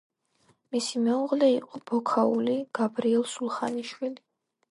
მისი 0.75 1.01
მეუღლე 1.07 1.49
იყო 1.57 1.81
ბოქაული 1.91 2.57
გაბრიელ 2.79 3.27
სულხანიშვილი. 3.35 4.19